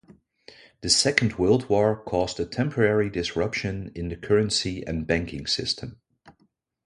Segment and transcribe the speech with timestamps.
[0.81, 6.01] The Second World War caused a temporary disruption in the currency and banking system.